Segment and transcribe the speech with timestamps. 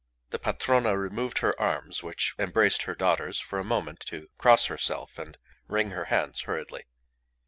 [0.31, 5.19] The Patrona removed her arms, which embraced her daughters, for a moment to cross herself
[5.19, 6.87] and wring her hands hurriedly.